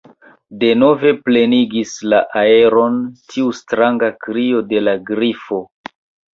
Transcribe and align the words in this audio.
Denove 0.61 1.11
plenigis 1.27 1.91
la 2.15 2.23
aeron 2.45 2.97
tiu 3.35 3.55
stranga 3.61 4.13
krio 4.27 4.67
de 4.75 4.85
la 4.89 4.99
Grifo. 5.15 5.65